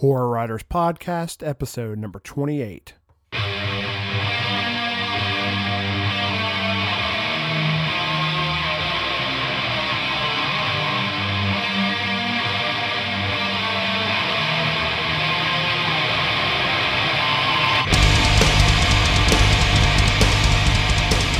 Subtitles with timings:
[0.00, 2.92] Horror Writers Podcast, episode number 28.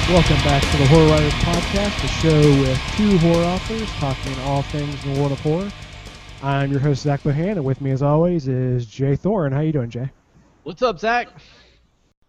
[0.09, 4.63] Welcome back to the Horror Writers Podcast, the show with two horror authors talking all
[4.63, 5.71] things in the world of horror.
[6.43, 9.53] I'm your host Zach Bohannon, and with me, as always, is Jay Thorn.
[9.53, 10.11] How you doing, Jay?
[10.65, 11.29] What's up, Zach?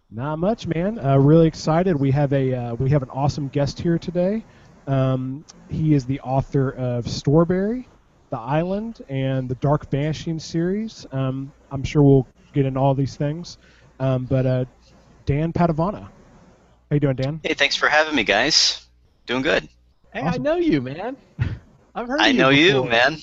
[0.10, 0.98] Not much, man.
[1.00, 2.00] Uh, really excited.
[2.00, 4.44] We have a uh, we have an awesome guest here today.
[4.88, 7.86] Um, he is the author of Storberry,
[8.30, 11.06] The Island, and the Dark Vanishing series.
[11.12, 13.58] Um, I'm sure we'll get into all these things.
[14.00, 14.66] Um, but uh,
[15.26, 16.04] Dan Padavona.
[16.04, 17.42] How you doing, Dan?
[17.44, 18.88] Hey, thanks for having me, guys.
[19.26, 19.68] Doing good.
[20.14, 20.42] Hey, Awesome.
[20.42, 21.18] I know you, man.
[21.98, 22.22] I've heard.
[22.22, 22.90] I of know you, before.
[22.90, 23.18] man.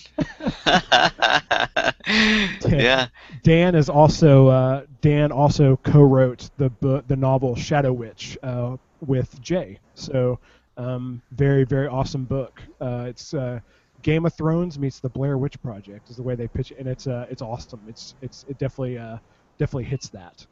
[2.69, 3.07] yeah.
[3.45, 9.41] Dan is also uh, Dan also co-wrote the book, the novel Shadow Witch uh, with
[9.41, 9.79] Jay.
[9.95, 10.41] So
[10.77, 12.61] um, very very awesome book.
[12.81, 13.61] Uh, it's uh,
[14.03, 16.89] Game of Thrones meets the Blair Witch Project is the way they pitch it, and
[16.89, 17.81] it's uh, it's awesome.
[17.89, 19.19] It's it's it definitely uh,
[19.57, 20.45] definitely hits that.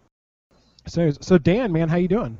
[0.86, 2.38] So so Dan, man, how you doing?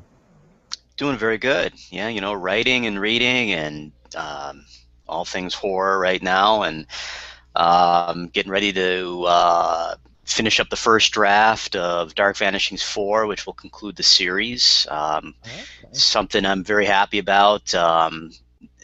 [0.96, 1.72] Doing very good.
[1.90, 4.64] Yeah, you know, writing and reading and um,
[5.12, 6.86] all things horror right now, and
[7.54, 13.46] um, getting ready to uh, finish up the first draft of Dark Vanishings 4, which
[13.46, 14.86] will conclude the series.
[14.90, 15.34] Um,
[15.92, 17.74] something I'm very happy about.
[17.74, 18.32] Um,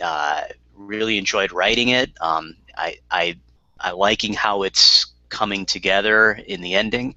[0.02, 0.42] uh,
[0.76, 2.10] really enjoyed writing it.
[2.20, 3.38] Um, I, I,
[3.80, 7.14] I liking how it's coming together in the ending.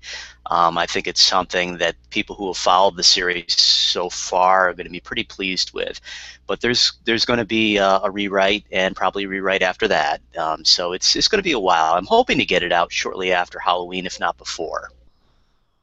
[0.49, 4.73] Um, I think it's something that people who have followed the series so far are
[4.73, 6.01] going to be pretty pleased with.
[6.47, 10.21] But there's there's going to be a, a rewrite and probably a rewrite after that.
[10.37, 11.93] Um, so it's it's going to be a while.
[11.93, 14.89] I'm hoping to get it out shortly after Halloween, if not before.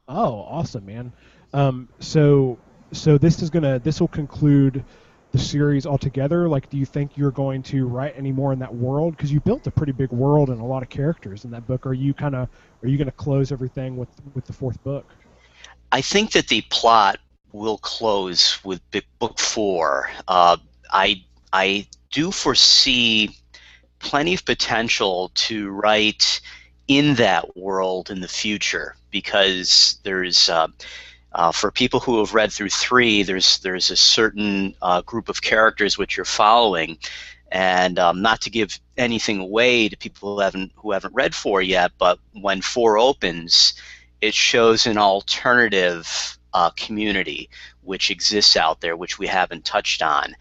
[0.09, 1.13] Oh, awesome, man.
[1.53, 2.59] Um, so
[2.93, 4.85] so this is gonna this will conclude
[5.33, 6.49] the series altogether.
[6.49, 9.17] Like, do you think you're going to write any more in that world?
[9.17, 11.87] Because you built a pretty big world and a lot of characters in that book.
[11.87, 12.49] Are you kind of
[12.83, 15.07] are you going to close everything with with the fourth book?
[15.93, 17.19] I think that the plot
[17.53, 18.81] will close with
[19.19, 20.11] book four.
[20.27, 20.57] Uh,
[20.91, 23.37] I I do foresee
[23.99, 26.41] plenty of potential to write
[26.87, 30.69] in that world in the future because there's uh,
[31.33, 35.43] uh, for people who have read through three, there's there's a certain uh, group of
[35.43, 36.99] characters which you're following,
[37.53, 41.61] and um, not to give anything away to people who haven't who haven't read four
[41.61, 43.75] yet, but when four opens,
[44.21, 47.51] it shows an alternative uh, community
[47.83, 50.35] which exists out there, which we haven't touched on.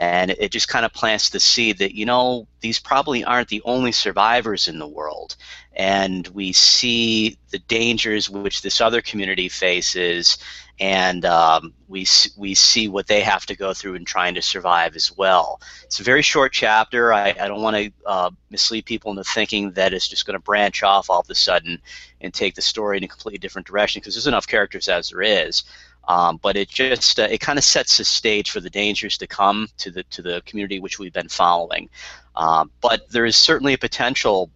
[0.00, 3.60] And it just kind of plants the seed that, you know, these probably aren't the
[3.66, 5.36] only survivors in the world.
[5.74, 10.38] And we see the dangers which this other community faces,
[10.80, 12.06] and um, we,
[12.38, 15.60] we see what they have to go through in trying to survive as well.
[15.84, 17.12] It's a very short chapter.
[17.12, 20.42] I, I don't want to uh, mislead people into thinking that it's just going to
[20.42, 21.78] branch off all of a sudden
[22.22, 25.20] and take the story in a completely different direction because there's enough characters as there
[25.20, 25.64] is.
[26.10, 29.28] Um, but it just uh, it kind of sets the stage for the dangers to
[29.28, 31.88] come to the to the community which we've been following.
[32.34, 34.50] Um, but there is certainly a potential.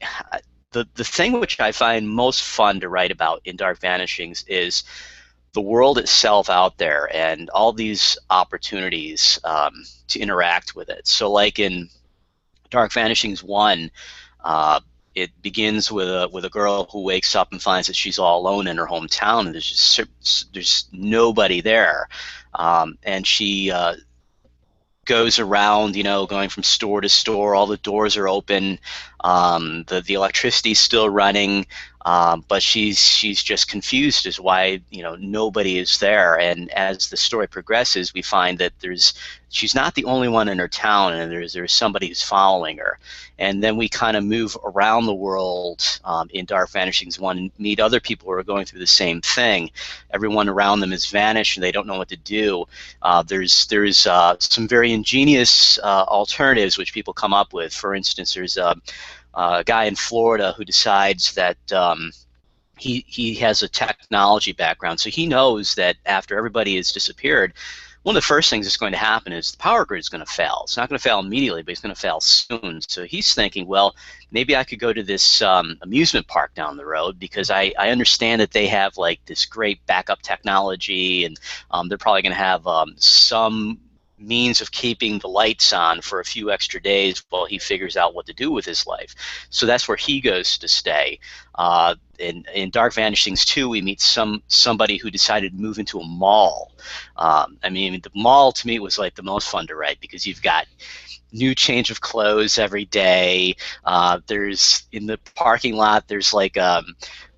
[0.72, 4.84] The the thing which I find most fun to write about in Dark Vanishings is
[5.52, 11.06] the world itself out there and all these opportunities um, to interact with it.
[11.06, 11.90] So like in
[12.70, 13.90] Dark Vanishings one.
[14.42, 14.80] Uh,
[15.14, 18.40] it begins with a with a girl who wakes up and finds that she's all
[18.40, 22.08] alone in her hometown and there's just there's nobody there,
[22.54, 23.94] um, and she uh,
[25.04, 27.54] goes around, you know, going from store to store.
[27.54, 28.78] All the doors are open,
[29.22, 31.66] um, the the electricity's still running,
[32.04, 36.38] um, but she's she's just confused as why you know nobody is there.
[36.38, 39.14] And as the story progresses, we find that there's
[39.48, 42.98] she's not the only one in her town, and there's there's somebody who's following her
[43.42, 47.50] and then we kind of move around the world um, in Dark Vanishings 1 and
[47.58, 49.68] meet other people who are going through the same thing.
[50.12, 52.66] Everyone around them has vanished and they don't know what to do.
[53.02, 57.74] Uh, there's there's uh, some very ingenious uh, alternatives which people come up with.
[57.74, 58.76] For instance, there's a,
[59.34, 61.72] a guy in Florida who decides that.
[61.72, 62.12] Um,
[62.78, 67.52] he, he has a technology background, so he knows that after everybody has disappeared,
[68.02, 70.24] one of the first things that's going to happen is the power grid is going
[70.24, 70.62] to fail.
[70.64, 72.80] It's not going to fail immediately, but it's going to fail soon.
[72.80, 73.94] So he's thinking, well,
[74.32, 77.90] maybe I could go to this um, amusement park down the road because I, I
[77.90, 81.38] understand that they have like this great backup technology and
[81.70, 83.78] um, they're probably going to have um, some
[84.22, 88.14] means of keeping the lights on for a few extra days while he figures out
[88.14, 89.14] what to do with his life.
[89.50, 91.18] So that's where he goes to stay.
[91.54, 96.00] Uh, in, in Dark Vanishings 2, we meet some somebody who decided to move into
[96.00, 96.72] a mall.
[97.16, 100.26] Um, I mean, the mall to me was like the most fun to write because
[100.26, 100.66] you've got
[101.32, 103.56] new change of clothes every day.
[103.84, 106.06] Uh, there's in the parking lot.
[106.08, 106.94] There's like um,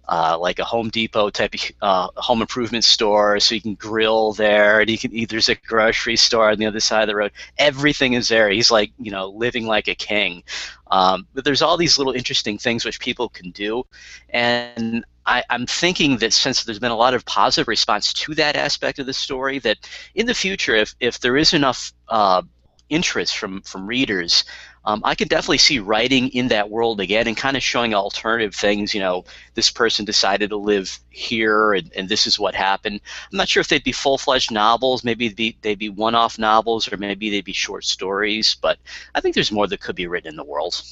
[0.08, 4.80] uh, like a Home Depot type uh, home improvement store, so you can grill there,
[4.80, 7.32] and you can there's a grocery store on the other side of the road.
[7.58, 8.50] Everything is there.
[8.50, 10.42] He's like you know living like a king.
[10.90, 13.84] Um, but there's all these little interesting things which people can do,
[14.28, 18.56] and I, am thinking that since there's been a lot of positive response to that
[18.56, 19.78] aspect of the story, that
[20.14, 22.42] in the future, if if there is enough uh,
[22.90, 24.44] interest from from readers,
[24.86, 28.54] um, I could definitely see writing in that world again and kind of showing alternative
[28.54, 28.92] things.
[28.92, 33.00] You know, this person decided to live here, and, and this is what happened.
[33.32, 35.02] I'm not sure if they'd be full fledged novels.
[35.02, 38.56] Maybe they'd be, they'd be one off novels, or maybe they'd be short stories.
[38.60, 38.78] But
[39.14, 40.82] I think there's more that could be written in the world.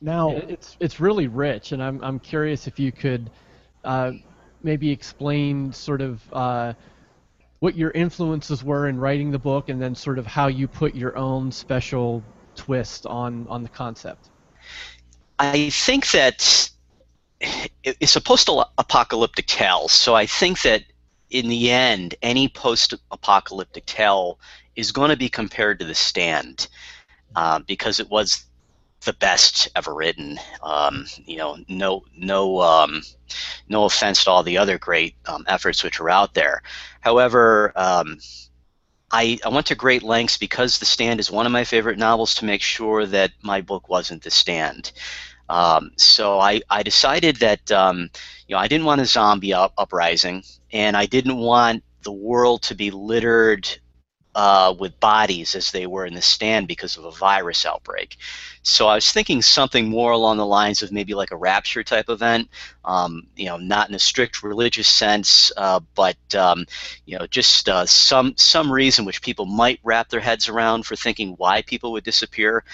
[0.00, 3.30] Now, it's it's really rich, and I'm I'm curious if you could
[3.84, 4.12] uh,
[4.62, 6.20] maybe explain sort of.
[6.32, 6.72] Uh,
[7.62, 10.96] what your influences were in writing the book, and then sort of how you put
[10.96, 12.20] your own special
[12.56, 14.30] twist on on the concept.
[15.38, 16.68] I think that
[17.84, 20.82] it's a post-apocalyptic tale, so I think that
[21.30, 24.40] in the end, any post-apocalyptic tale
[24.74, 26.66] is going to be compared to The Stand
[27.36, 28.44] uh, because it was
[29.04, 30.38] the best ever written.
[30.62, 33.02] Um, you know, no no um,
[33.68, 36.62] no offense to all the other great um, efforts which are out there.
[37.00, 38.18] However, um,
[39.10, 42.34] I, I went to great lengths because The Stand is one of my favorite novels
[42.36, 44.92] to make sure that my book wasn't The Stand.
[45.50, 48.08] Um, so I, I decided that um,
[48.46, 52.62] you know I didn't want a zombie up, uprising, and I didn't want the world
[52.62, 53.68] to be littered
[54.34, 58.16] uh, with bodies as they were in the stand because of a virus outbreak.
[58.62, 62.08] So I was thinking something more along the lines of maybe like a rapture type
[62.08, 62.48] event,
[62.84, 66.66] um, you know, not in a strict religious sense, uh, but um,
[67.04, 70.96] you know, just uh, some some reason which people might wrap their heads around for
[70.96, 72.64] thinking why people would disappear.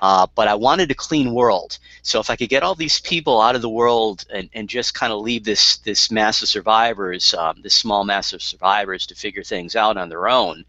[0.00, 1.78] Uh, but I wanted a clean world.
[2.00, 4.94] So if I could get all these people out of the world and, and just
[4.94, 9.14] kind of leave this this mass of survivors, um, this small mass of survivors, to
[9.14, 10.64] figure things out on their own,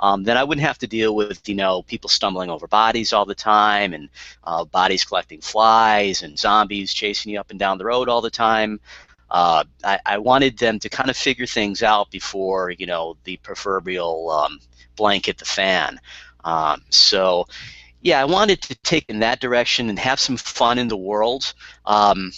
[0.00, 3.24] um, then I wouldn't have to deal with you know people stumbling over bodies all
[3.24, 4.08] the time and
[4.44, 8.30] uh, bodies collecting flies and zombies chasing you up and down the road all the
[8.30, 8.80] time.
[9.30, 13.38] Uh, I, I, wanted them to kind of figure things out before you know the
[13.38, 14.60] proverbial um,
[14.96, 15.98] blanket the fan.
[16.44, 17.48] Um, so
[18.06, 21.52] yeah, I wanted to take in that direction and have some fun in the world.
[21.86, 22.30] Um,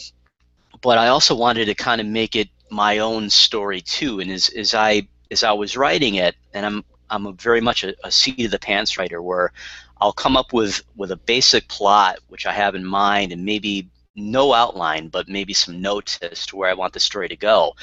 [0.81, 4.21] but I also wanted to kind of make it my own story too.
[4.21, 7.85] And as, as I as I was writing it, and I'm I'm a very much
[7.85, 9.53] a, a seat of the pants writer where
[10.01, 13.91] I'll come up with with a basic plot which I have in mind and maybe
[14.17, 17.75] no outline but maybe some notes as to where I want the story to go.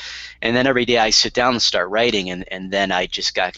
[0.41, 3.35] And then every day I sit down and start writing and, and then I just
[3.35, 3.55] got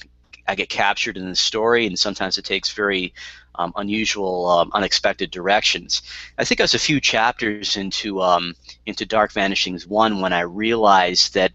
[0.49, 3.13] I get captured in the story and sometimes it takes very
[3.57, 6.01] um, unusual, um, unexpected directions.
[6.37, 8.55] I think I was a few chapters into um,
[8.85, 11.51] into Dark Vanishings one when I realized that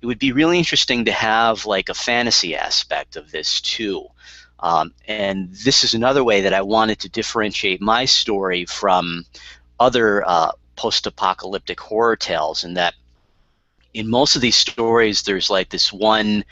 [0.00, 4.06] it would be really interesting to have like a fantasy aspect of this too.
[4.60, 9.24] Um, and this is another way that I wanted to differentiate my story from
[9.78, 12.94] other uh, post-apocalyptic horror tales, in that
[13.94, 16.44] in most of these stories, there's like this one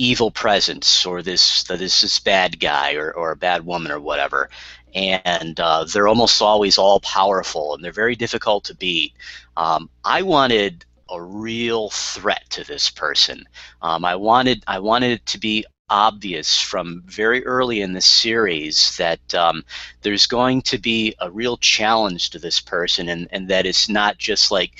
[0.00, 4.48] evil presence, or this this this bad guy, or, or a bad woman, or whatever,
[4.94, 9.12] and uh, they're almost always all powerful, and they're very difficult to beat.
[9.56, 13.44] Um, I wanted a real threat to this person.
[13.82, 18.96] Um, I wanted I wanted it to be obvious from very early in the series
[18.96, 19.64] that um,
[20.02, 24.16] there's going to be a real challenge to this person, and, and that it's not
[24.16, 24.72] just like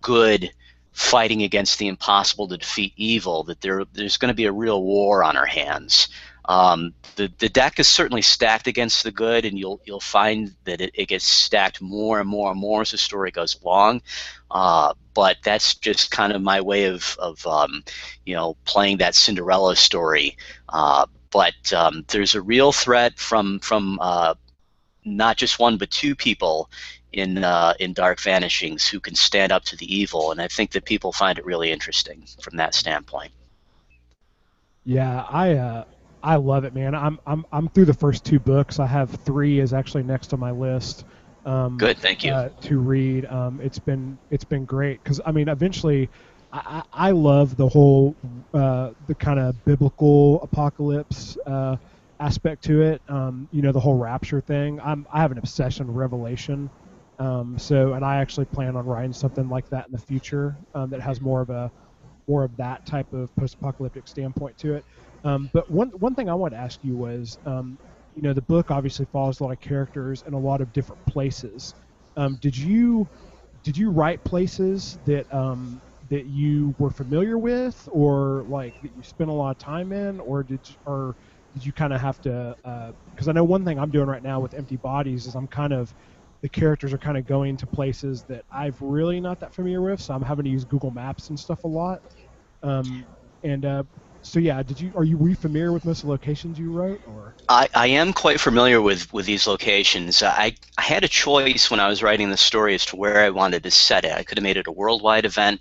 [0.00, 0.50] good
[0.92, 3.44] fighting against the impossible to defeat evil.
[3.44, 6.08] That there there's going to be a real war on our hands.
[6.46, 10.80] Um, the the deck is certainly stacked against the good, and you'll you'll find that
[10.80, 14.02] it, it gets stacked more and more and more as the story goes along.
[14.50, 17.84] Uh, but that's just kind of my way of of um,
[18.26, 20.36] you know playing that Cinderella story.
[20.70, 24.34] Uh, but um, there's a real threat from from uh,
[25.04, 26.70] not just one but two people
[27.12, 30.72] in uh, in Dark Vanishings who can stand up to the evil, and I think
[30.72, 33.32] that people find it really interesting from that standpoint.
[34.84, 35.84] Yeah, I uh,
[36.22, 36.94] I love it, man.
[36.94, 38.78] I'm I'm I'm through the first two books.
[38.78, 41.04] I have three is actually next on my list.
[41.44, 42.32] Um, Good, thank you.
[42.32, 46.08] Uh, to read, um, it's been it's been great because I mean, eventually,
[46.52, 48.14] I, I love the whole
[48.52, 51.76] uh, the kind of biblical apocalypse uh,
[52.18, 53.00] aspect to it.
[53.08, 54.80] Um, you know, the whole rapture thing.
[54.80, 56.68] I'm I have an obsession with Revelation.
[57.20, 60.90] Um, so, and I actually plan on writing something like that in the future um,
[60.90, 61.72] that has more of a
[62.28, 64.86] more of that type of post-apocalyptic standpoint to it.
[65.24, 67.78] Um, but one one thing I wanted to ask you was, um,
[68.14, 71.04] you know, the book obviously follows a lot of characters in a lot of different
[71.06, 71.74] places.
[72.16, 73.08] Um, did you
[73.62, 79.02] did you write places that um, that you were familiar with, or like that you
[79.02, 81.16] spent a lot of time in, or did or
[81.52, 82.56] did you kind of have to?
[83.14, 85.48] Because uh, I know one thing I'm doing right now with Empty Bodies is I'm
[85.48, 85.92] kind of
[86.42, 90.00] the characters are kind of going to places that I've really not that familiar with,
[90.00, 92.00] so I'm having to use Google Maps and stuff a lot.
[92.62, 93.04] Um,
[93.42, 93.82] and uh,
[94.22, 96.70] so yeah, did you are you were you familiar with most of the locations you
[96.70, 97.34] wrote or?
[97.48, 100.22] I, I am quite familiar with, with these locations.
[100.22, 103.30] I, I had a choice when I was writing the story as to where I
[103.30, 104.12] wanted to set it.
[104.12, 105.60] I could have made it a worldwide event.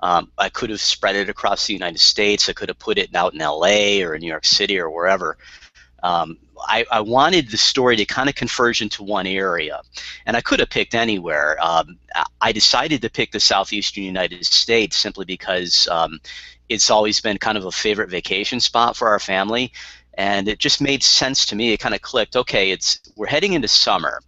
[0.00, 2.48] Um, I could have spread it across the United States.
[2.48, 5.38] I could have put it out in LA or in New York City or wherever.
[6.02, 9.80] Um, I, I, wanted the story to kind of converge into one area,
[10.26, 11.58] and I could have picked anywhere.
[11.62, 11.98] Um,
[12.40, 16.20] I decided to pick the southeastern United States simply because um,
[16.68, 19.72] it's always been kind of a favorite vacation spot for our family,
[20.14, 21.72] and it just made sense to me.
[21.72, 22.36] It kind of clicked.
[22.36, 24.20] Okay, it's we're heading into summer,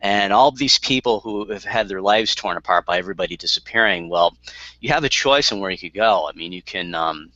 [0.00, 4.08] and all these people who have had their lives torn apart by everybody disappearing.
[4.08, 4.36] Well,
[4.80, 6.28] you have a choice on where you could go.
[6.28, 6.94] I mean, you can.
[6.94, 7.30] Um,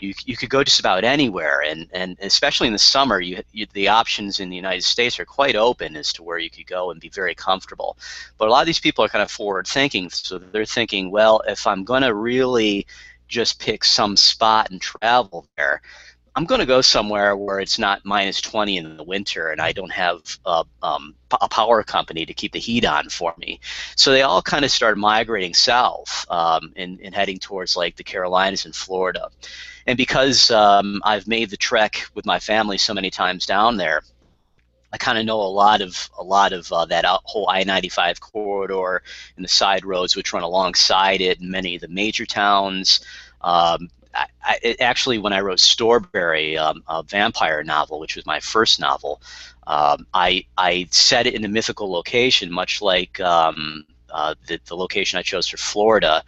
[0.00, 3.66] you, you could go just about anywhere, and, and especially in the summer, you, you,
[3.72, 6.90] the options in the United States are quite open as to where you could go
[6.90, 7.96] and be very comfortable.
[8.38, 11.42] But a lot of these people are kind of forward thinking, so they're thinking, well,
[11.46, 12.86] if I'm going to really
[13.28, 15.82] just pick some spot and travel there.
[16.36, 19.72] I'm going to go somewhere where it's not minus 20 in the winter and I
[19.72, 23.58] don't have a, um, a, power company to keep the heat on for me.
[23.96, 28.04] So they all kind of started migrating south um, and, and, heading towards like the
[28.04, 29.30] Carolinas and Florida.
[29.86, 34.02] And because um, I've made the trek with my family so many times down there,
[34.92, 39.02] I kind of know a lot of a lot of uh, that whole I-95 corridor
[39.36, 43.00] and the side roads which run alongside it, and many of the major towns.
[43.40, 43.88] Um,
[44.42, 49.20] I, actually, when I wrote Storberry, um, a vampire novel, which was my first novel,
[49.66, 54.76] um, I I set it in a mythical location, much like um, uh, the, the
[54.76, 56.22] location I chose for Florida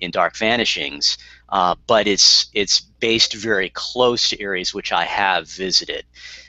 [0.00, 1.18] in Dark Vanishings.
[1.48, 6.04] Uh, but it's it's based very close to areas which I have visited.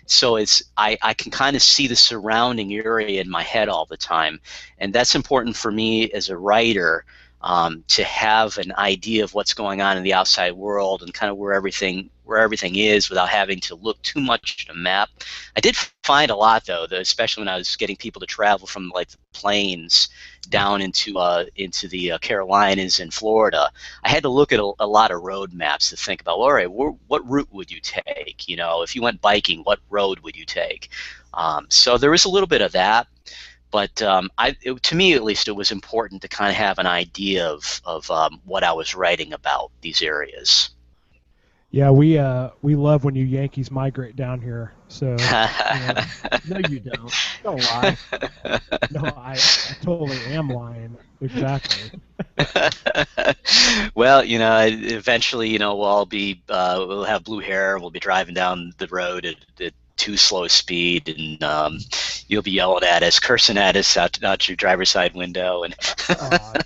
[0.06, 3.86] So it's I, I can kind of see the surrounding area in my head all
[3.86, 4.40] the time,
[4.78, 7.06] and that's important for me as a writer
[7.46, 11.32] um, to have an idea of what's going on in the outside world and kind
[11.32, 15.10] of where everything where everything is without having to look too much at a map.
[15.56, 18.90] I did find a lot though, especially when I was getting people to travel from
[18.96, 20.10] like the plains
[20.50, 23.70] down into uh, into the uh, Carolinas and Florida.
[24.04, 26.40] I had to look at a, a lot of road maps to think about.
[26.40, 28.48] Well, all right, wh- what route would you take?
[28.48, 30.90] You know, if you went biking, what road would you take?
[31.36, 33.08] Um, so there was a little bit of that.
[33.76, 36.80] But um, I, it, to me, at least, it was important to kind of have
[36.80, 40.70] an idea of, of um, what I was writing about these areas.
[41.72, 44.72] Yeah, we uh, we love when you Yankees migrate down here.
[44.88, 45.08] So
[46.48, 47.14] no, you don't.
[47.44, 47.98] Don't lie.
[48.92, 50.96] No, I, I totally am lying.
[51.20, 52.00] Exactly.
[53.94, 57.78] well, you know, eventually, you know, we'll all be uh, we'll have blue hair.
[57.78, 61.80] We'll be driving down the road at, at too slow speed, and um,
[62.28, 65.64] you'll be yelling at us, cursing at us out, out your driver's side window.
[65.64, 65.76] And
[66.10, 66.60] uh,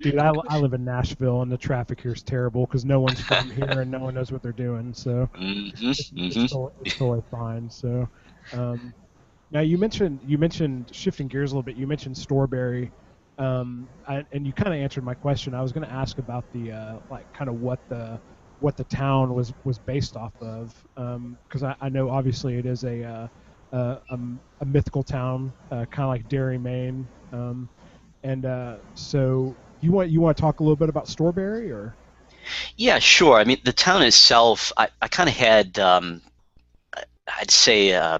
[0.00, 3.20] dude, I, I live in Nashville, and the traffic here is terrible because no one's
[3.20, 4.92] from here and no one knows what they're doing.
[4.94, 6.40] So mm-hmm, it's, mm-hmm.
[6.40, 7.70] It's, totally, it's, totally, fine.
[7.70, 8.08] So
[8.52, 8.92] um,
[9.50, 11.76] now you mentioned you mentioned shifting gears a little bit.
[11.76, 12.90] You mentioned Storberry.
[13.36, 15.54] Um, I, and you kind of answered my question.
[15.54, 18.20] I was going to ask about the uh, like kind of what the
[18.60, 22.66] what the town was was based off of because um, I, I, know obviously it
[22.66, 23.28] is a uh,
[23.72, 23.98] a,
[24.60, 27.68] a, mythical town uh, kind of like Derry, Maine, um,
[28.22, 31.94] and uh, so you want you want to talk a little bit about Storberry or?
[32.76, 33.38] Yeah, sure.
[33.38, 36.20] I mean, the town itself, I, I kind of had, um,
[37.26, 38.18] I'd say, uh,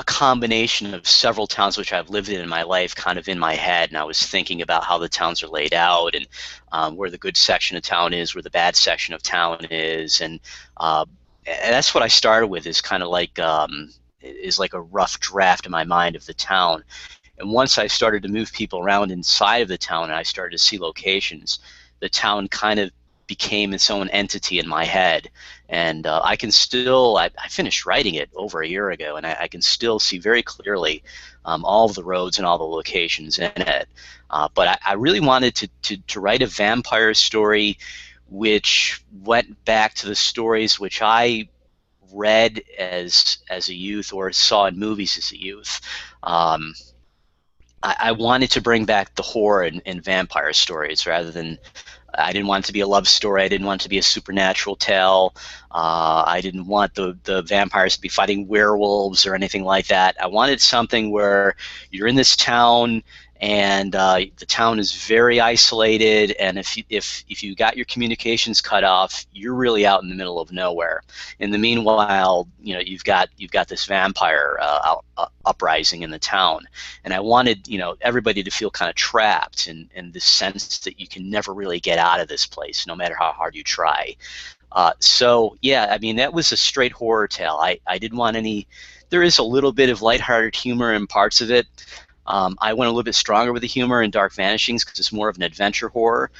[0.00, 3.38] a combination of several towns which I've lived in in my life kind of in
[3.38, 6.26] my head, and I was thinking about how the towns are laid out and
[6.72, 10.22] um, where the good section of town is, where the bad section of town is,
[10.22, 10.40] and,
[10.78, 11.04] uh,
[11.46, 13.92] and that's what I started with is kind of like um,
[14.22, 16.82] is like a rough draft in my mind of the town.
[17.38, 20.52] And once I started to move people around inside of the town and I started
[20.52, 21.58] to see locations,
[22.00, 22.90] the town kind of
[23.30, 25.30] became its own entity in my head.
[25.68, 29.24] And uh, I can still, I, I, finished writing it over a year ago, and
[29.24, 31.04] I, I can still see very clearly
[31.44, 33.88] um, all of the roads and all the locations in it.
[34.30, 37.78] Uh, but I, I, really wanted to, to, to, write a vampire story
[38.28, 41.48] which went back to the stories which I
[42.12, 45.80] read as as a youth or saw in movies as a youth.
[46.24, 46.74] Um,
[47.80, 51.58] I, I, wanted to bring back the horror in, in vampire stories rather than
[52.24, 53.42] I didn't want it to be a love story.
[53.42, 55.34] I didn't want it to be a supernatural tale.
[55.70, 60.16] Uh, I didn't want the, the vampires to be fighting werewolves or anything like that.
[60.20, 61.54] I wanted something where
[61.90, 63.02] you're in this town
[63.40, 66.32] and uh, the town is very isolated.
[66.32, 70.10] And if you, if if you got your communications cut off, you're really out in
[70.10, 71.02] the middle of nowhere.
[71.38, 76.02] In the meanwhile, you know you've got you've got this vampire uh, out, uh, uprising
[76.02, 76.66] in the town,
[77.04, 80.78] and I wanted you know everybody to feel kind of trapped in in this sense
[80.80, 83.64] that you can never really get out of this place, no matter how hard you
[83.64, 84.16] try.
[84.72, 87.58] Uh, so yeah, I mean that was a straight horror tale.
[87.60, 88.66] I, I didn't want any.
[89.08, 91.66] There is a little bit of lighthearted humor in parts of it,
[92.30, 95.12] um, I went a little bit stronger with the humor in Dark Vanishings because it's
[95.12, 96.30] more of an adventure horror.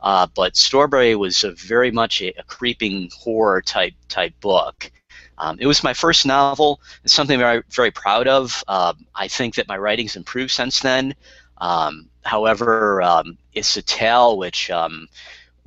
[0.00, 4.90] Uh, but Storberry was very much a, a, creeping horror type type book.
[5.38, 6.80] Um, it was my first novel.
[7.02, 8.62] It's something I'm very proud of.
[8.68, 11.14] Uh, I think that my writing's improved since then.
[11.58, 15.08] Um, however, um, it's a tale which um,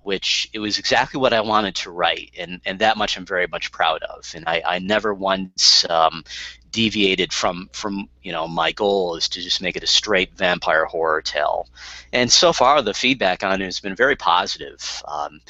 [0.03, 3.47] which it was exactly what I wanted to write, and, and that much I'm very
[3.47, 4.31] much proud of.
[4.35, 6.23] And I, I never once um,
[6.71, 10.85] deviated from from you know my goal is to just make it a straight vampire
[10.85, 11.67] horror tale,
[12.11, 15.03] and so far the feedback on it has been very positive.
[15.07, 15.41] Um,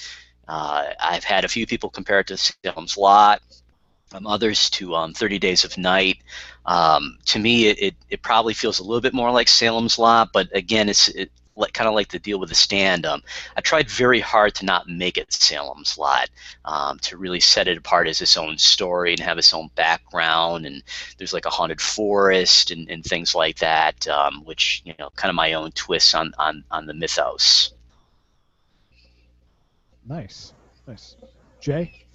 [0.47, 3.41] uh, I've had a few people compare it to Salem's Lot,
[4.13, 6.19] um, others to um, 30 Days of Night.
[6.65, 10.31] Um, to me, it, it, it, probably feels a little bit more like Salem's Lot,
[10.33, 13.05] but again, it's it, like kind of like the deal with the stand.
[13.05, 13.21] Um,
[13.55, 16.29] I tried very hard to not make it Salem's Lot,
[16.65, 20.65] um, to really set it apart as its own story and have its own background.
[20.65, 20.83] And
[21.17, 25.29] there's like a haunted forest and, and things like that, um, which you know, kind
[25.29, 27.73] of my own twist on on on the mythos.
[30.07, 30.53] Nice,
[30.87, 31.15] nice.
[31.61, 32.05] Jay.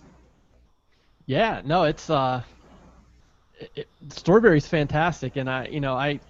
[1.27, 2.43] Yeah, no, it's uh,
[3.75, 6.21] it, Storberry's fantastic, and I, you know, I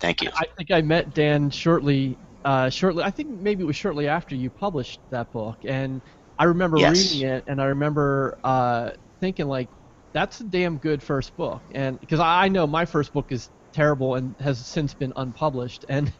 [0.00, 0.30] Thank you.
[0.34, 3.04] I think I met Dan shortly uh, shortly.
[3.04, 6.02] I think maybe it was shortly after you published that book, and
[6.38, 7.12] I remember yes.
[7.12, 9.68] reading it, and I remember uh, thinking like,
[10.14, 14.16] "That's a damn good first book," and because I know my first book is terrible
[14.16, 16.12] and has since been unpublished, and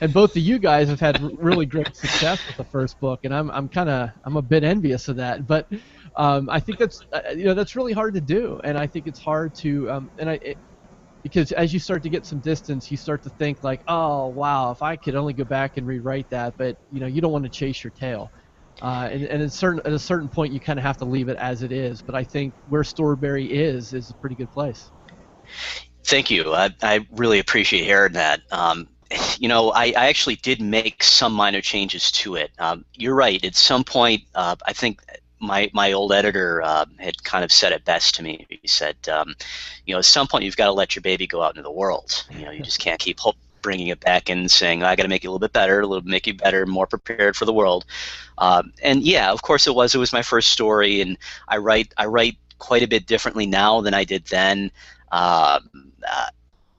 [0.00, 3.34] and both of you guys have had really great success with the first book, and
[3.34, 5.66] I'm I'm kind of I'm a bit envious of that, but.
[6.16, 9.06] Um, I think that's uh, you know that's really hard to do, and I think
[9.06, 10.58] it's hard to um, and I it,
[11.28, 14.70] because as you start to get some distance, you start to think like, oh wow,
[14.70, 17.44] if I could only go back and rewrite that, but you know you don't want
[17.44, 18.30] to chase your tail.
[18.80, 21.28] Uh, and, and at, certain, at a certain point, you kind of have to leave
[21.28, 22.00] it as it is.
[22.00, 24.90] But I think where Storberry is is a pretty good place.
[26.04, 26.54] Thank you.
[26.54, 28.40] I, I really appreciate hearing that.
[28.52, 28.88] Um,
[29.38, 32.50] you know, I, I, actually did make some minor changes to it.
[32.58, 33.42] Um, you're right.
[33.42, 35.00] At some point, uh, I think
[35.40, 38.46] my my old editor uh, had kind of said it best to me.
[38.48, 39.34] He said, um,
[39.86, 41.70] you know, at some point you've got to let your baby go out into the
[41.70, 42.24] world.
[42.30, 43.18] You know, you just can't keep
[43.62, 45.86] bringing it back and saying, I got to make it a little bit better, a
[45.86, 47.84] little make you better, more prepared for the world.
[48.38, 49.94] Um, and yeah, of course it was.
[49.94, 53.80] It was my first story, and I write I write quite a bit differently now
[53.80, 54.70] than I did then.
[55.12, 56.28] Um, uh,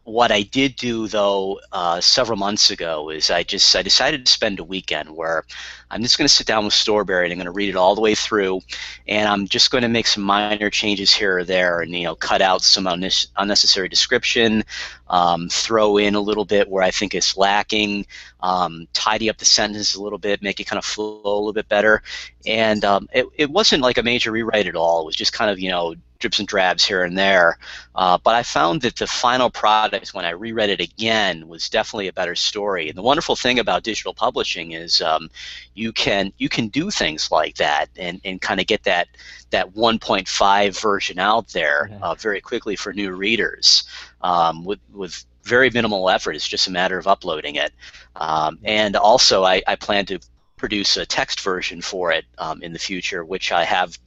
[0.04, 4.32] what I did do though uh, several months ago is I just I decided to
[4.32, 5.46] spend a weekend where
[5.92, 7.96] I'm just going to sit down with Storberry and I'm going to read it all
[7.96, 8.62] the way through,
[9.08, 12.16] and I'm just going to make some minor changes here or there, and you know
[12.16, 14.64] cut out some unnecessary description,
[15.08, 18.06] um, throw in a little bit where I think it's lacking,
[18.42, 21.54] um, tidy up the sentence a little bit, make it kind of flow a little
[21.54, 22.04] bit better,
[22.50, 25.02] and um, it it wasn't like a major rewrite at all.
[25.02, 27.58] It was just kind of you know drips and drabs here and there.
[27.96, 32.10] Uh, but I found that the final product, when I reread it again, was definitely
[32.10, 32.90] a better story.
[32.90, 35.30] And the wonderful thing about digital publishing is um,
[35.76, 39.08] you can you can do things like that and, and kind of get that
[39.52, 43.84] that 1.5 version out there uh, very quickly for new readers
[44.22, 46.36] um, with with very minimal effort.
[46.36, 47.74] It's just a matter of uploading it.
[48.16, 50.20] Um, and also, I, I plan to
[50.60, 53.98] produce a text version for it um, in the future, which I have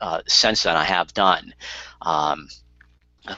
[0.00, 1.54] uh, since then I have done.
[2.02, 2.48] Um,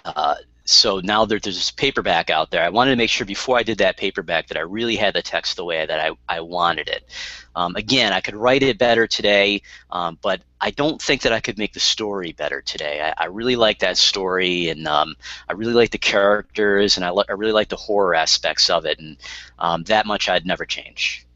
[0.04, 3.58] uh, so now that there's this paperback out there, I wanted to make sure before
[3.58, 6.40] I did that paperback that I really had the text the way that I, I
[6.40, 7.04] wanted it.
[7.56, 11.40] Um, again, I could write it better today, um, but I don't think that I
[11.40, 13.00] could make the story better today.
[13.02, 15.16] I, I really like that story, and um,
[15.48, 19.00] I really like the characters, and I, I, really like the horror aspects of it,
[19.00, 19.16] and
[19.58, 21.26] um, that much I'd never change.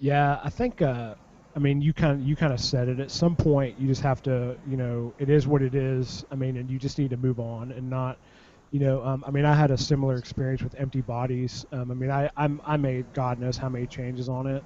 [0.00, 1.14] Yeah, I think uh,
[1.54, 3.00] I mean, you kind of you kind of said it.
[3.00, 6.24] At some point, you just have to, you know, it is what it is.
[6.30, 8.18] I mean, and you just need to move on and not,
[8.70, 11.66] you know, um, I mean, I had a similar experience with Empty Bodies.
[11.72, 14.64] Um, I mean, I I'm, I made God knows how many changes on it,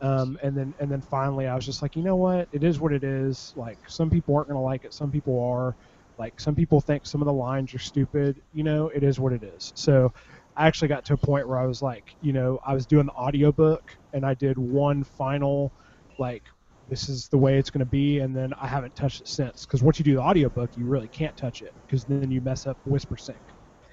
[0.00, 2.48] Um, and then and then finally, I was just like, you know what?
[2.52, 3.52] It is what it is.
[3.56, 5.76] Like some people aren't gonna like it, some people are.
[6.18, 8.40] Like some people think some of the lines are stupid.
[8.52, 9.70] You know, it is what it is.
[9.76, 10.12] So
[10.56, 13.06] I actually got to a point where I was like, you know, I was doing
[13.06, 15.72] the audiobook and I did one final,
[16.18, 16.44] like,
[16.88, 19.66] this is the way it's going to be, and then I haven't touched it since.
[19.66, 22.66] Because once you do the audiobook, you really can't touch it because then you mess
[22.66, 23.36] up Whispersync.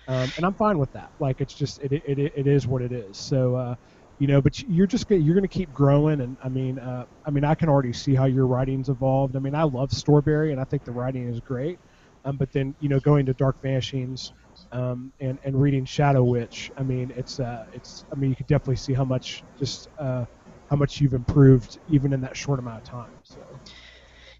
[0.08, 1.12] Um, and I'm fine with that.
[1.20, 3.18] Like, it's just, it, it, it is what it is.
[3.18, 3.76] So, uh,
[4.20, 7.32] you know, but you're just you're going to keep growing, and I mean, uh, I
[7.32, 9.36] mean, I can already see how your writing's evolved.
[9.36, 11.80] I mean, I love Storberry, and I think the writing is great.
[12.24, 14.32] Um, but then, you know, going to Dark Vanishings,
[14.74, 18.48] um, and and reading Shadow Witch, I mean, it's uh, it's I mean, you could
[18.48, 20.26] definitely see how much just uh,
[20.70, 23.14] how much you've improved even in that short amount of time.
[23.24, 23.40] So.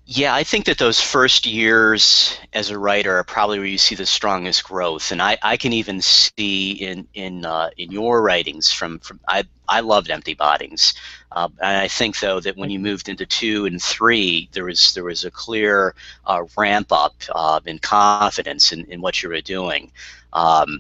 [0.06, 3.96] Yeah, I think that those first years as a writer are probably where you see
[3.96, 8.70] the strongest growth, and I, I can even see in in uh, in your writings
[8.70, 10.94] from from I I loved Empty Bodies,
[11.32, 14.94] uh, and I think though that when you moved into two and three, there was
[14.94, 19.42] there was a clear uh, ramp up uh, in confidence in, in what you were
[19.42, 19.90] doing.
[20.34, 20.80] Um,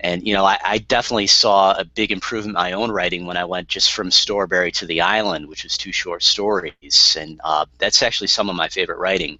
[0.00, 3.36] and you know, I, I, definitely saw a big improvement in my own writing when
[3.36, 7.66] I went just from Storberry to the Island, which was two short stories, and uh,
[7.78, 9.38] that's actually some of my favorite writing.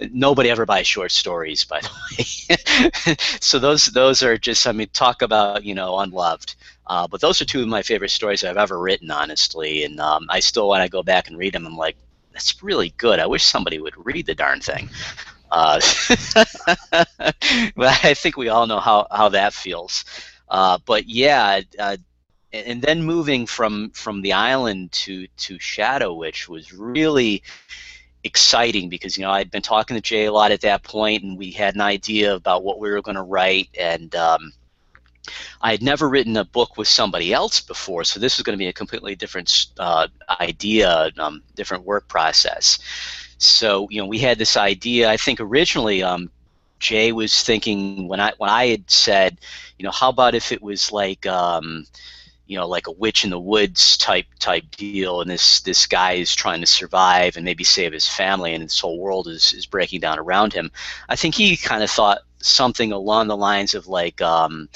[0.00, 3.16] Nobody ever buys short stories, by the way.
[3.40, 6.56] so those those are just I mean, talk about you know unloved.
[6.86, 10.26] Uh, but those are two of my favorite stories I've ever written, honestly, and um,
[10.28, 11.96] I still when I go back and read them, I'm like,
[12.32, 13.18] that's really good.
[13.18, 14.90] I wish somebody would read the darn thing.
[15.52, 15.78] Uh,
[17.78, 20.06] I think we all know how, how that feels.
[20.48, 21.98] Uh, but yeah, uh,
[22.54, 27.42] and then moving from from the island to to Shadow Witch was really
[28.24, 31.38] exciting because you know I'd been talking to Jay a lot at that point, and
[31.38, 34.52] we had an idea about what we were going to write, and um,
[35.60, 38.62] I had never written a book with somebody else before, so this was going to
[38.62, 40.08] be a completely different uh,
[40.40, 42.78] idea, um, different work process.
[43.44, 45.10] So you know, we had this idea.
[45.10, 46.30] I think originally, um,
[46.78, 49.38] Jay was thinking when I when I had said,
[49.78, 51.86] you know, how about if it was like, um,
[52.46, 56.12] you know, like a witch in the woods type type deal, and this this guy
[56.12, 59.66] is trying to survive and maybe save his family, and this whole world is is
[59.66, 60.70] breaking down around him.
[61.08, 64.20] I think he kind of thought something along the lines of like.
[64.20, 64.68] Um,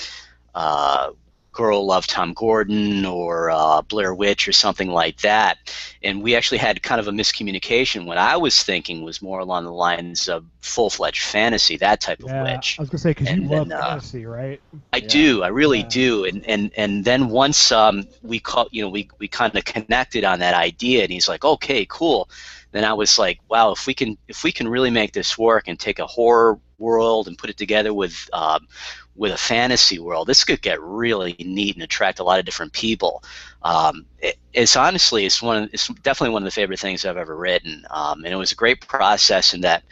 [0.55, 1.11] uh,
[1.57, 5.57] Girl Love Tom Gordon or uh, Blair Witch or something like that.
[6.03, 8.05] And we actually had kind of a miscommunication.
[8.05, 12.21] What I was thinking was more along the lines of full fledged fantasy, that type
[12.23, 12.77] yeah, of witch.
[12.79, 14.61] I was gonna say because you love uh, fantasy, right?
[14.93, 15.09] I yeah.
[15.09, 15.89] do, I really yeah.
[15.89, 16.25] do.
[16.27, 20.25] And and and then once um, we caught, you know, we we kind of connected
[20.25, 22.29] on that idea, and he's like, okay, cool.
[22.73, 25.69] Then I was like, wow, if we can if we can really make this work
[25.69, 28.69] and take a horror world and put it together with um,
[29.17, 32.73] with a fantasy world, this could get really neat and attract a lot of different
[32.73, 33.23] people.
[33.63, 37.17] Um, it, it's honestly, it's one, of, it's definitely one of the favorite things I've
[37.17, 39.85] ever written, um, and it was a great process in that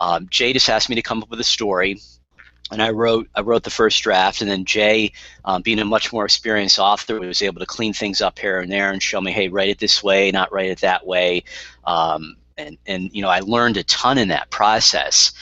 [0.00, 2.00] um, Jay just asked me to come up with a story,
[2.70, 5.12] and I wrote, I wrote the first draft, and then Jay,
[5.44, 8.70] um, being a much more experienced author, was able to clean things up here and
[8.70, 11.44] there and show me, hey, write it this way, not write it that way.
[11.84, 15.32] Um, and, and you know I learned a ton in that process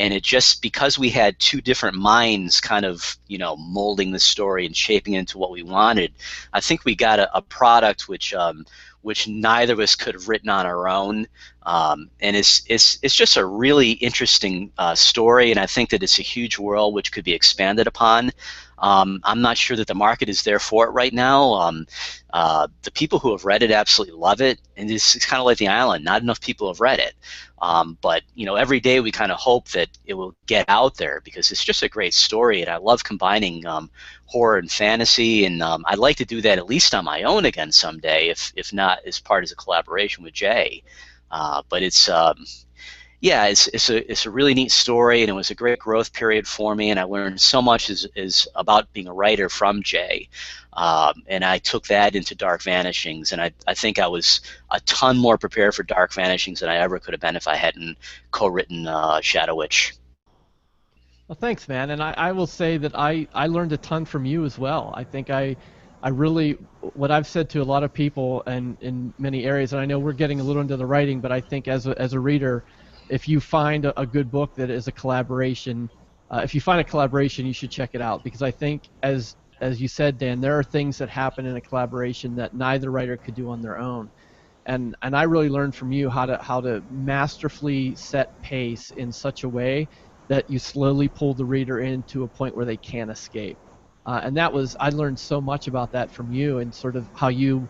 [0.00, 4.18] and it just because we had two different minds kind of you know molding the
[4.18, 6.12] story and shaping it into what we wanted
[6.54, 8.64] i think we got a, a product which um,
[9.02, 11.26] which neither of us could have written on our own.
[11.62, 15.50] Um, and it's, it's, it's just a really interesting uh, story.
[15.50, 18.30] And i think that it's a huge world which could be expanded upon
[18.80, 21.52] um, I'm not sure that the market is there for it right now.
[21.52, 21.86] Um,
[22.32, 25.46] uh, the people who have read it absolutely love it, and it's, it's kind of
[25.46, 26.04] like the island.
[26.04, 27.14] Not enough people have read it.
[27.62, 30.96] Um, but you know, every day we kind of hope that it will get out
[30.96, 33.90] there because it's just a great story, and I love combining um,
[34.24, 37.44] horror and fantasy, and um, I'd like to do that at least on my own
[37.44, 40.82] again someday, if if not as part of a collaboration with Jay.
[41.30, 42.44] Uh, but it's um,
[43.20, 46.12] yeah, it's, it's a it's a really neat story, and it was a great growth
[46.12, 49.82] period for me, and I learned so much is is about being a writer from
[49.82, 50.28] Jay.
[50.72, 54.80] Um, and I took that into Dark Vanishings, and I, I think I was a
[54.80, 57.98] ton more prepared for Dark Vanishings than I ever could have been if I hadn't
[58.30, 59.94] co-written uh, Shadow Witch.
[61.28, 61.90] Well, thanks, man.
[61.90, 64.92] And I, I will say that I, I learned a ton from you as well.
[64.96, 65.56] I think I
[66.02, 66.52] I really
[66.94, 69.98] what I've said to a lot of people and in many areas, and I know
[69.98, 72.64] we're getting a little into the writing, but I think as a, as a reader,
[73.10, 75.90] if you find a, a good book that is a collaboration,
[76.30, 79.36] uh, if you find a collaboration, you should check it out because I think as
[79.60, 83.18] as you said, Dan, there are things that happen in a collaboration that neither writer
[83.18, 84.10] could do on their own.
[84.64, 89.12] And, and I really learned from you how to how to masterfully set pace in
[89.12, 89.88] such a way
[90.28, 93.58] that you slowly pull the reader into a point where they can't escape.
[94.06, 97.10] Uh, and that was I learned so much about that from you and sort of
[97.14, 97.68] how you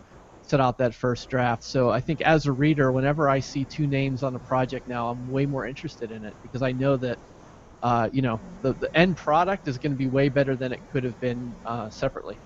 [0.51, 1.63] set out that first draft.
[1.63, 5.09] So I think as a reader, whenever I see two names on a project now,
[5.09, 7.19] I'm way more interested in it because I know that
[7.81, 10.81] uh, you know the, the end product is going to be way better than it
[10.91, 12.39] could have been uh, separately.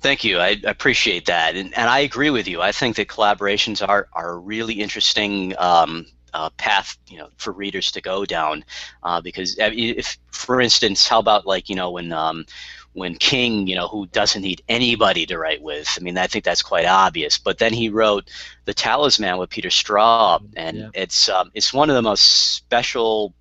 [0.00, 0.38] Thank you.
[0.38, 2.60] I appreciate that, and, and I agree with you.
[2.60, 7.52] I think that collaborations are are a really interesting um, uh, path, you know, for
[7.52, 8.64] readers to go down.
[9.02, 12.44] Uh, because if, for instance, how about like you know when um,
[12.94, 15.88] when King, you know, who doesn't need anybody to write with.
[15.96, 17.38] I mean, I think that's quite obvious.
[17.38, 18.30] But then he wrote
[18.66, 20.88] The Talisman with Peter Straub, and yeah.
[20.94, 22.22] it's um, it's one of the most
[22.54, 23.34] special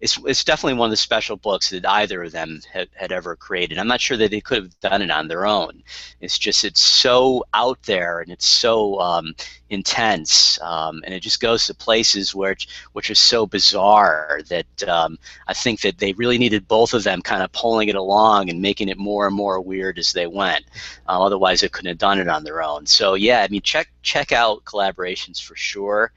[0.00, 3.36] it's it's definitely one of the special books that either of them had, had ever
[3.36, 3.78] created.
[3.78, 5.82] I'm not sure that they could have done it on their own.
[6.20, 9.34] It's just it's so out there and it's so um,
[9.70, 12.56] intense, um, and it just goes to places where
[12.92, 17.22] which are so bizarre that um, I think that they really needed both of them
[17.22, 20.64] kind of pulling it along and making it more and more weird as they went.
[21.08, 22.86] Uh, otherwise, they couldn't have done it on their own.
[22.86, 26.12] So yeah, I mean, check check out collaborations for sure.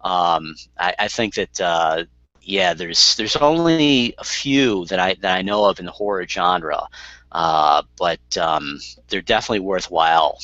[0.00, 2.04] Um, I, I, think that uh,
[2.44, 6.26] yeah, there's there's only a few that I that I know of in the horror
[6.28, 6.86] genre,
[7.32, 10.38] uh, but um, they're definitely worthwhile.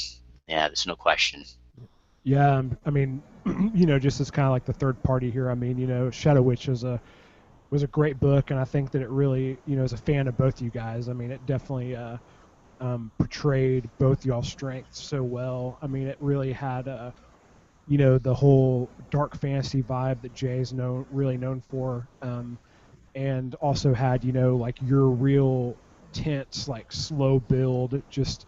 [0.48, 1.44] Yeah, there's no question.
[2.24, 3.22] Yeah, um, I mean,
[3.74, 5.50] you know, just as kind of like the third party here.
[5.50, 7.00] I mean, you know, Shadow Witch is a
[7.70, 10.26] was a great book, and I think that it really, you know, as a fan
[10.26, 12.16] of both you guys, I mean, it definitely uh,
[12.80, 15.78] um, portrayed both y'all strengths so well.
[15.80, 17.14] I mean, it really had a
[17.90, 22.56] you know the whole dark fantasy vibe that Jay's known really known for, um,
[23.16, 25.76] and also had you know like your real
[26.12, 28.46] tense like slow build, just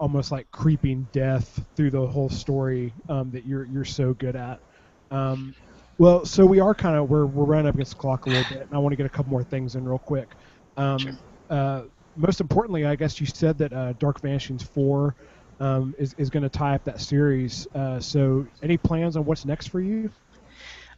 [0.00, 4.58] almost like creeping death through the whole story um, that you're you're so good at.
[5.10, 5.54] Um,
[5.98, 8.56] well, so we are kind of we're we're running up against the clock a little
[8.56, 10.28] bit, and I want to get a couple more things in real quick.
[10.78, 11.12] Um, sure.
[11.50, 11.82] Uh,
[12.16, 15.14] most importantly, I guess you said that uh, Dark Vanishings four
[15.60, 17.66] um, is, is going to tie up that series.
[17.74, 20.10] Uh, so, any plans on what's next for you?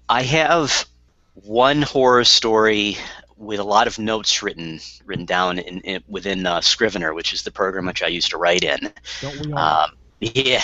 [0.08, 0.86] I have
[1.34, 2.96] one horror story
[3.36, 7.42] with a lot of notes written written down in, in within uh, Scrivener, which is
[7.42, 8.92] the program which I used to write in.
[9.20, 9.58] Don't we all?
[9.58, 10.62] Um, yeah,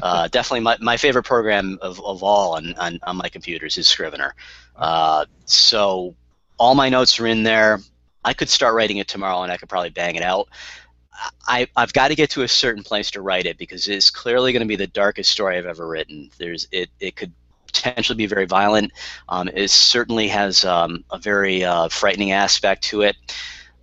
[0.00, 3.88] uh, definitely my, my favorite program of, of all on, on, on my computers is
[3.88, 4.34] Scrivener.
[4.76, 6.14] Uh, so
[6.58, 7.80] all my notes are in there.
[8.24, 10.48] I could start writing it tomorrow and I could probably bang it out.
[11.46, 14.52] I, I've got to get to a certain place to write it because it's clearly
[14.52, 16.30] going to be the darkest story I've ever written.
[16.38, 17.32] There's it, it could
[17.66, 18.92] potentially be very violent.
[19.28, 23.16] Um, it certainly has um, a very uh, frightening aspect to it.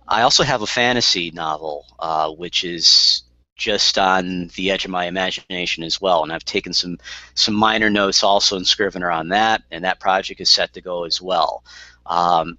[0.08, 3.22] I also have a fantasy novel, uh, which is
[3.56, 6.98] just on the edge of my imagination as well, and I've taken some
[7.34, 11.04] some minor notes also in Scrivener on that, and that project is set to go
[11.04, 11.62] as well.
[12.06, 12.58] Um,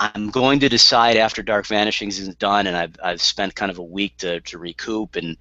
[0.00, 3.76] I'm going to decide after Dark Vanishings is done, and I've, I've spent kind of
[3.78, 5.36] a week to, to recoup and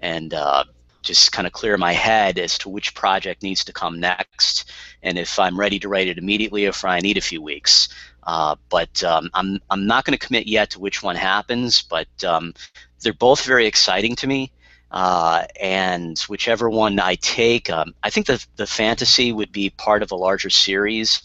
[0.00, 0.64] and uh,
[1.00, 4.70] just kind of clear my head as to which project needs to come next,
[5.02, 7.88] and if I'm ready to write it immediately, or if I need a few weeks.
[8.24, 12.08] Uh, but um, I'm I'm not going to commit yet to which one happens, but
[12.22, 12.52] um,
[13.00, 14.52] they're both very exciting to me.
[14.90, 20.02] Uh, and whichever one I take, um, I think the the fantasy would be part
[20.02, 21.22] of a larger series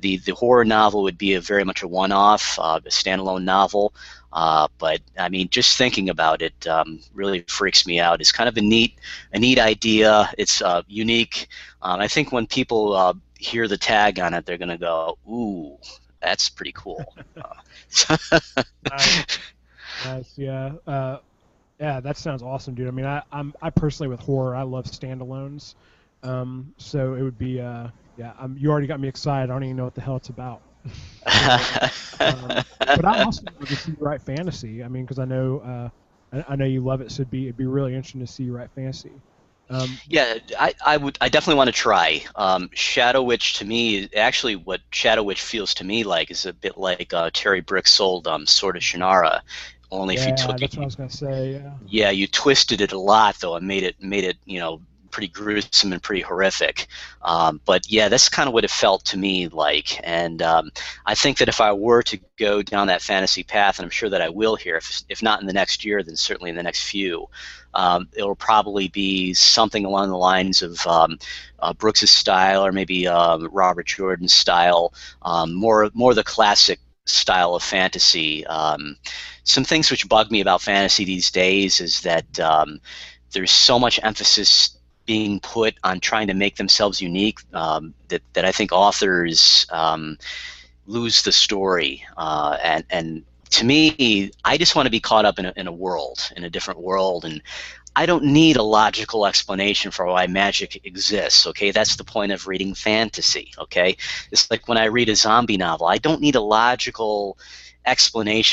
[0.00, 3.94] the the horror novel would be a very much a one-off, uh, a standalone novel.
[4.32, 8.20] Uh, but I mean, just thinking about it um, really freaks me out.
[8.20, 8.98] It's kind of a neat
[9.32, 10.30] a neat idea.
[10.38, 11.48] It's uh, unique.
[11.82, 15.78] Um, I think when people uh, hear the tag on it, they're gonna go, "Ooh,
[16.20, 17.14] that's pretty cool."
[18.90, 19.38] nice.
[20.04, 20.32] nice.
[20.36, 20.72] Yeah.
[20.86, 21.18] Uh,
[21.80, 22.88] yeah, that sounds awesome, dude.
[22.88, 25.74] I mean, I, I'm I personally with horror, I love standalones.
[26.22, 27.88] Um, so it would be uh,
[28.20, 29.50] yeah, um, you already got me excited.
[29.50, 30.60] I don't even know what the hell it's about.
[32.20, 34.84] um, but I also want to see you write fantasy.
[34.84, 37.44] I mean, because I know uh, I, I, know you love it, so it'd be
[37.44, 39.12] it'd be really interesting to see you write fantasy.
[39.70, 42.22] Um, yeah, I, I would I definitely want to try.
[42.36, 46.52] Um, Shadow Witch to me, actually, what Shadow Witch feels to me like is a
[46.52, 49.40] bit like uh, Terry Brooks sold um, Sword of Shannara.
[49.90, 51.52] Only yeah, if you took that's it, what I was gonna say.
[51.52, 51.72] Yeah.
[51.86, 55.28] Yeah, you twisted it a lot though, and made it made it you know pretty
[55.28, 56.86] gruesome and pretty horrific.
[57.22, 60.00] Um, but yeah, that's kind of what it felt to me like.
[60.02, 60.70] And um,
[61.06, 64.08] I think that if I were to go down that fantasy path, and I'm sure
[64.08, 66.62] that I will here, if, if not in the next year, then certainly in the
[66.62, 67.28] next few,
[67.74, 71.18] um, it'll probably be something along the lines of um,
[71.60, 74.92] uh, Brooks's style or maybe um, Robert Jordan's style,
[75.22, 78.46] um, more more the classic style of fantasy.
[78.46, 78.96] Um,
[79.44, 82.26] some things which bug me about fantasy these days is that
[83.32, 84.76] there's so much emphasis
[85.10, 90.16] being put on trying to make themselves unique um, that, that I think authors um,
[90.86, 92.04] lose the story.
[92.16, 95.66] Uh, and, and to me, I just want to be caught up in a, in
[95.66, 97.24] a world, in a different world.
[97.24, 97.42] And
[97.96, 101.72] I don't need a logical explanation for why magic exists, okay?
[101.72, 103.96] That's the point of reading fantasy, okay?
[104.30, 107.69] It's like when I read a zombie novel, I don't need a logical explanation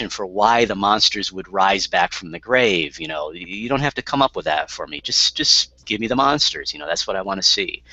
[0.10, 3.32] for why the monsters would rise back from the grave, you know.
[3.32, 5.02] You don't have to come up with that for me.
[5.02, 6.88] Just just give me the monsters, you know.
[6.88, 7.84] That's what I want to see.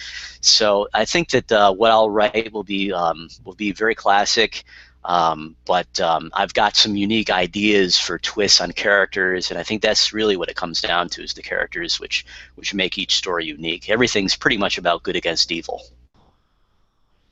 [0.41, 4.65] So, I think that uh, what I'll write will be um, will be very classic.
[5.05, 9.83] Um, but um, I've got some unique ideas for twists on characters, and I think
[9.83, 13.45] that's really what it comes down to: is the characters which which make each story
[13.45, 13.91] unique.
[13.91, 15.83] Everything's pretty much about good against evil.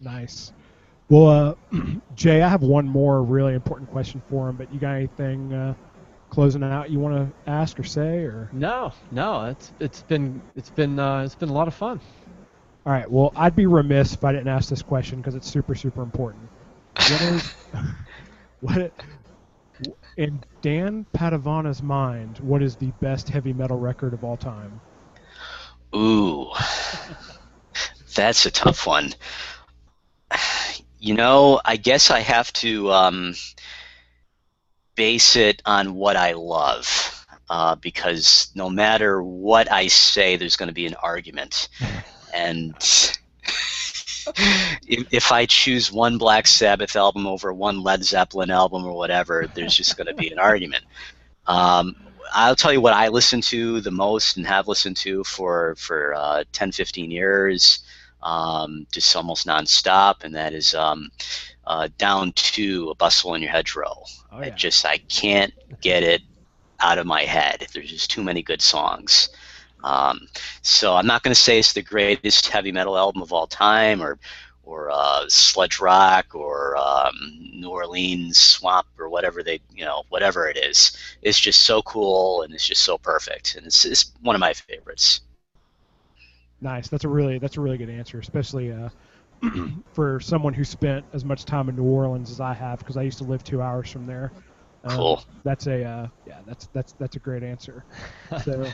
[0.00, 0.52] Nice.
[1.12, 1.28] Well,
[1.72, 1.78] uh,
[2.14, 5.74] Jay, I have one more really important question for him, but you got anything uh,
[6.30, 8.48] closing out you want to ask or say, or?
[8.50, 9.44] No, no.
[9.44, 12.00] It's it's been it's been uh, it's been a lot of fun.
[12.86, 13.10] All right.
[13.10, 16.48] Well, I'd be remiss if I didn't ask this question because it's super super important.
[16.94, 17.52] What is
[18.60, 18.92] what
[20.16, 22.38] in Dan Padavona's mind?
[22.38, 24.80] What is the best heavy metal record of all time?
[25.94, 26.50] Ooh,
[28.14, 29.12] that's a tough one.
[31.02, 33.34] You know, I guess I have to um,
[34.94, 40.68] base it on what I love, uh, because no matter what I say, there's going
[40.68, 41.70] to be an argument,
[42.34, 42.72] and
[44.86, 49.74] if I choose one Black Sabbath album over one Led Zeppelin album or whatever, there's
[49.74, 50.84] just going to be an argument.
[51.48, 51.96] Um,
[52.32, 56.14] I'll tell you what I listen to the most and have listened to for for
[56.14, 57.80] uh, 10, 15 years,
[58.22, 61.10] um, just almost nonstop, and that is um,
[61.66, 64.04] uh, Down II a bustle in your hedgerow.
[64.30, 64.46] Oh, yeah.
[64.46, 66.22] I just I can't get it
[66.80, 67.66] out of my head.
[67.72, 69.28] There's just too many good songs.
[69.84, 70.28] Um,
[70.62, 74.02] so I'm not going to say it's the greatest heavy metal album of all time,
[74.02, 74.18] or
[74.64, 77.14] or uh, sludge rock, or um,
[77.52, 80.96] New Orleans swamp, or whatever they you know whatever it is.
[81.22, 84.52] It's just so cool and it's just so perfect, and it's, it's one of my
[84.52, 85.20] favorites.
[86.62, 86.88] Nice.
[86.88, 88.72] That's a really that's a really good answer, especially.
[88.72, 88.88] Uh,
[89.92, 93.02] for someone who spent as much time in New Orleans as I have, because I
[93.02, 94.30] used to live two hours from there.
[94.84, 95.24] Um, cool.
[95.42, 96.38] That's a uh, yeah.
[96.46, 97.84] That's that's that's a great answer.
[98.44, 98.66] So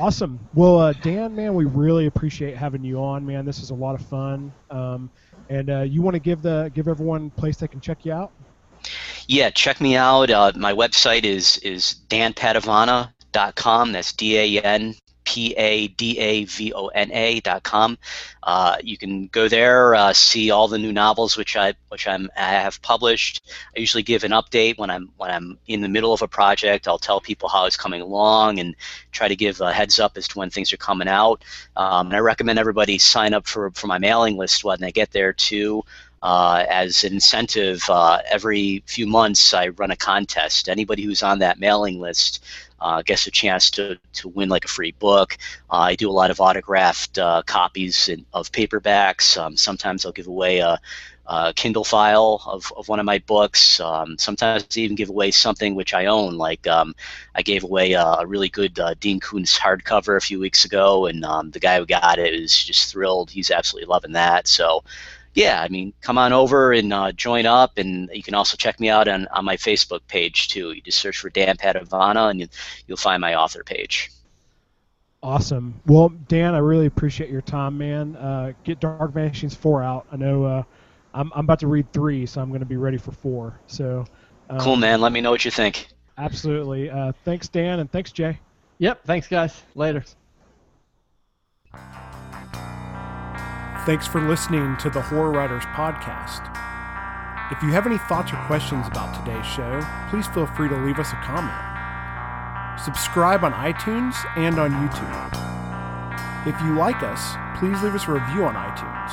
[0.00, 0.40] Awesome.
[0.54, 3.44] Well, uh, Dan, man, we really appreciate having you on, man.
[3.44, 4.50] This is a lot of fun.
[4.70, 5.10] Um,
[5.50, 8.12] and uh, you want to give the give everyone a place they can check you
[8.12, 8.32] out?
[9.26, 10.30] Yeah, check me out.
[10.30, 13.92] Uh, my website is is danpadavona.com.
[13.92, 14.94] That's D A N
[15.30, 17.96] P A D A V O N A dot com.
[18.42, 22.28] Uh, you can go there, uh, see all the new novels which I which I'm
[22.36, 23.48] I have published.
[23.76, 26.88] I usually give an update when I'm when I'm in the middle of a project.
[26.88, 28.74] I'll tell people how it's coming along and
[29.12, 31.44] try to give a heads up as to when things are coming out.
[31.76, 35.12] Um, and I recommend everybody sign up for for my mailing list when they get
[35.12, 35.84] there too.
[36.22, 40.68] Uh, as an incentive, uh, every few months I run a contest.
[40.68, 42.44] Anybody who's on that mailing list
[42.80, 45.36] uh, gets a chance to, to win like a free book.
[45.70, 49.36] Uh, I do a lot of autographed uh, copies in, of paperbacks.
[49.36, 50.78] Um, sometimes I'll give away a,
[51.26, 53.80] a, Kindle file of, of one of my books.
[53.80, 56.36] Um, sometimes I even give away something which I own.
[56.36, 56.94] Like um,
[57.34, 61.06] I gave away a, a really good uh, Dean Koontz hardcover a few weeks ago,
[61.06, 63.30] and um, the guy who got it is just thrilled.
[63.30, 64.46] He's absolutely loving that.
[64.48, 64.82] So
[65.34, 68.80] yeah, I mean, come on over and uh, join up, and you can also check
[68.80, 70.72] me out on, on my Facebook page too.
[70.72, 72.48] You just search for Dan Padavona, and you,
[72.86, 74.10] you'll find my author page.
[75.22, 75.80] Awesome.
[75.86, 78.16] Well, Dan, I really appreciate your time, man.
[78.16, 80.06] Uh, get Dark Vanishings four out.
[80.10, 80.62] I know uh,
[81.12, 83.58] I'm I'm about to read three, so I'm going to be ready for four.
[83.66, 84.06] So.
[84.48, 85.00] Um, cool, man.
[85.00, 85.88] Let me know what you think.
[86.18, 86.90] Absolutely.
[86.90, 88.38] Uh, thanks, Dan, and thanks, Jay.
[88.78, 89.04] Yep.
[89.04, 89.62] Thanks, guys.
[89.74, 90.04] Later.
[93.90, 96.46] Thanks for listening to the Horror Writers Podcast.
[97.50, 101.00] If you have any thoughts or questions about today's show, please feel free to leave
[101.00, 101.58] us a comment.
[102.78, 106.46] Subscribe on iTunes and on YouTube.
[106.46, 109.10] If you like us, please leave us a review on iTunes.